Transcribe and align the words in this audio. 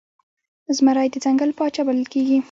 زمری 0.75 1.07
د 1.13 1.15
ځنګل 1.25 1.49
پاچا 1.57 1.81
بلل 1.87 2.05
کېږي. 2.13 2.37